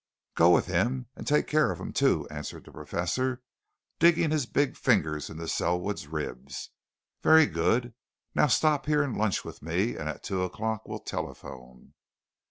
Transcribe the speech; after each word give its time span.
"Go 0.33 0.49
with 0.49 0.65
him 0.65 1.09
and 1.15 1.27
take 1.27 1.45
care 1.45 1.71
of 1.71 1.79
him, 1.79 1.93
too," 1.93 2.27
answered 2.31 2.65
the 2.65 2.71
Professor, 2.71 3.43
digging 3.99 4.31
his 4.31 4.47
big 4.47 4.75
fingers 4.75 5.29
into 5.29 5.47
Selwood's 5.47 6.07
ribs. 6.07 6.71
"Very 7.21 7.45
good. 7.45 7.93
Now 8.33 8.47
stop 8.47 8.87
here 8.87 9.03
and 9.03 9.15
lunch 9.15 9.45
with 9.45 9.61
me, 9.61 9.95
and 9.95 10.09
at 10.09 10.23
two 10.23 10.41
o'clock 10.41 10.87
we'll 10.87 11.01
telephone." 11.01 11.93